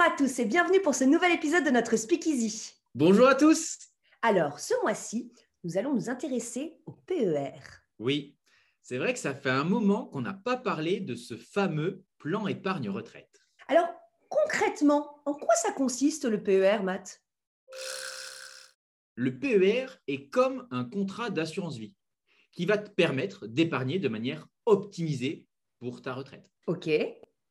[0.00, 2.72] Bonjour à tous et bienvenue pour ce nouvel épisode de notre Speakeasy.
[2.94, 3.76] Bonjour à tous.
[4.22, 5.30] Alors, ce mois-ci,
[5.62, 7.60] nous allons nous intéresser au PER.
[7.98, 8.34] Oui,
[8.80, 12.46] c'est vrai que ça fait un moment qu'on n'a pas parlé de ce fameux plan
[12.46, 13.42] épargne retraite.
[13.68, 13.88] Alors,
[14.30, 17.22] concrètement, en quoi ça consiste le PER, Matt?
[19.16, 21.94] Le PER est comme un contrat d'assurance vie
[22.52, 25.46] qui va te permettre d'épargner de manière optimisée
[25.78, 26.50] pour ta retraite.
[26.68, 26.88] Ok.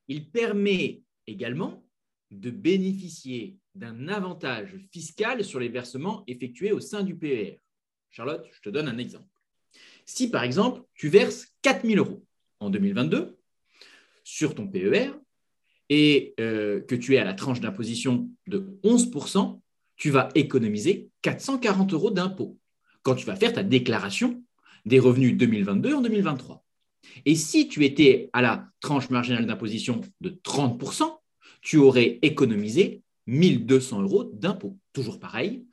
[0.08, 1.86] Il permet également
[2.32, 7.60] de bénéficier d'un avantage fiscal sur les versements effectués au sein du PER.
[8.12, 9.28] Charlotte, je te donne un exemple.
[10.06, 12.24] Si par exemple, tu verses 4 000 euros
[12.60, 13.38] en 2022
[14.24, 15.12] sur ton PER
[15.90, 19.60] et euh, que tu es à la tranche d'imposition de 11%
[20.00, 22.58] tu vas économiser 440 euros d'impôt
[23.04, 24.42] quand tu vas faire ta déclaration
[24.86, 26.66] des revenus 2022 en 2023.
[27.26, 30.82] Et si tu étais à la tranche marginale d'imposition de 30
[31.62, 34.78] tu aurais économisé 1200 euros d'impôt.
[34.94, 35.66] Toujours pareil,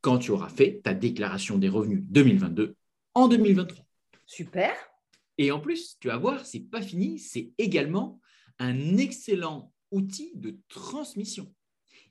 [0.00, 2.76] quand tu auras fait ta déclaration des revenus 2022
[3.14, 3.84] en 2023.
[4.26, 4.74] Super.
[5.38, 8.20] Et en plus, tu vas voir, c'est pas fini, c'est également
[8.58, 11.52] un excellent outil de transmission.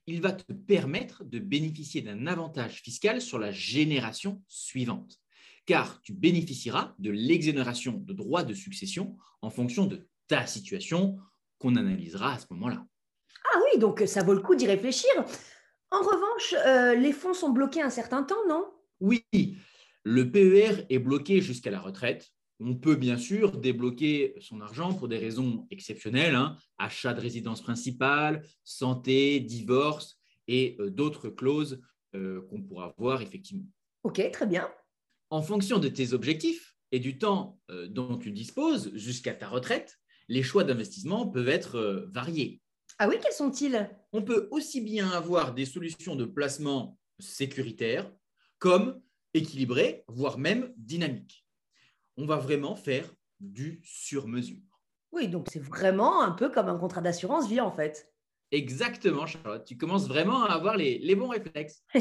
[0.08, 5.20] Il va te permettre de bénéficier d'un avantage fiscal sur la génération suivante,
[5.66, 11.17] car tu bénéficieras de l'exonération de droits de succession en fonction de ta situation
[11.58, 12.86] qu'on analysera à ce moment-là.
[13.45, 15.11] Ah oui, donc ça vaut le coup d'y réfléchir.
[15.94, 18.66] En revanche, euh, les fonds sont bloqués un certain temps, non?
[18.99, 19.23] Oui,
[20.03, 22.31] le PER est bloqué jusqu'à la retraite.
[22.59, 26.58] On peut bien sûr débloquer son argent pour des raisons exceptionnelles, hein.
[26.80, 31.80] achat de résidence principale, santé, divorce et euh, d'autres clauses
[32.16, 33.67] euh, qu'on pourra voir effectivement.
[34.02, 34.67] Ok, très bien.
[35.30, 40.44] En fonction de tes objectifs et du temps dont tu disposes jusqu'à ta retraite, les
[40.44, 42.62] choix d'investissement peuvent être variés.
[42.99, 43.89] Ah oui, quels sont-ils?
[44.11, 48.11] On peut aussi bien avoir des solutions de placement sécuritaires
[48.59, 49.02] comme
[49.33, 51.45] équilibrées, voire même dynamiques.
[52.17, 54.61] On va vraiment faire du sur-mesure.
[55.11, 58.14] Oui, donc c'est vraiment un peu comme un contrat d'assurance vie en fait.
[58.52, 59.65] Exactement, Charlotte.
[59.65, 61.83] Tu commences vraiment à avoir les, les bons réflexes.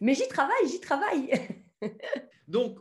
[0.00, 1.30] Mais j'y travaille, j'y travaille.
[2.48, 2.78] donc,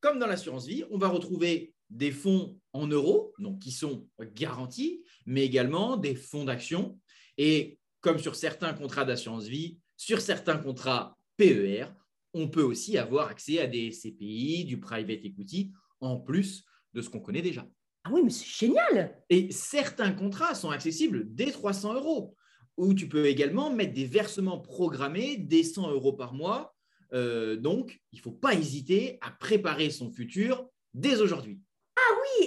[0.00, 5.02] comme dans l'assurance vie, on va retrouver des fonds en euros, donc qui sont garantis,
[5.26, 6.98] mais également des fonds d'action.
[7.38, 11.86] Et comme sur certains contrats d'assurance vie, sur certains contrats PER,
[12.34, 17.08] on peut aussi avoir accès à des CPI, du private equity, en plus de ce
[17.08, 17.64] qu'on connaît déjà.
[18.02, 22.34] Ah oui, mais c'est génial Et certains contrats sont accessibles dès 300 euros,
[22.76, 26.74] où tu peux également mettre des versements programmés dès 100 euros par mois.
[27.12, 31.60] Euh, donc, il ne faut pas hésiter à préparer son futur dès aujourd'hui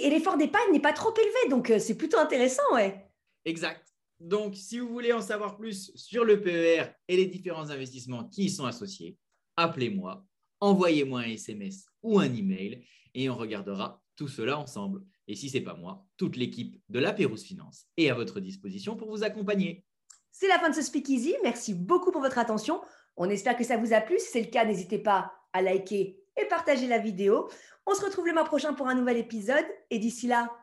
[0.02, 3.06] et l'effort d'épargne n'est pas trop élevé, donc euh, c'est plutôt intéressant, ouais.
[3.44, 3.86] Exact.
[4.20, 8.46] Donc, si vous voulez en savoir plus sur le PER et les différents investissements qui
[8.46, 9.16] y sont associés,
[9.56, 10.24] appelez-moi,
[10.60, 12.84] envoyez-moi un SMS ou un email
[13.14, 15.02] et on regardera tout cela ensemble.
[15.28, 18.40] Et si ce n'est pas moi, toute l'équipe de la Pérouse Finance est à votre
[18.40, 19.84] disposition pour vous accompagner.
[20.32, 21.34] C'est la fin de ce Speakeasy.
[21.42, 22.80] Merci beaucoup pour votre attention.
[23.16, 24.18] On espère que ça vous a plu.
[24.18, 27.48] Si c'est le cas, n'hésitez pas à liker et partager la vidéo.
[27.90, 30.54] On se retrouve le mois prochain pour un nouvel épisode et d'ici là,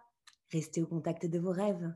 [0.51, 1.91] restez au contact de vos rêves.